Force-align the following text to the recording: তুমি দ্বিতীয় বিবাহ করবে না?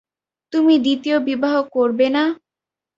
তুমি 0.53 0.73
দ্বিতীয় 0.85 1.17
বিবাহ 1.27 1.55
করবে 1.75 2.07
না? 2.15 2.23